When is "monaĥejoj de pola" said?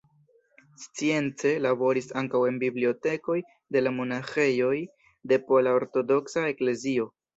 3.99-5.75